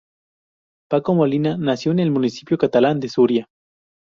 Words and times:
Paco 0.89 1.13
Molina 1.13 1.57
nació 1.57 1.91
en 1.91 1.99
el 1.99 2.09
municipio 2.09 2.57
catalán 2.57 2.99
de 2.99 3.07
Suria. 3.07 3.45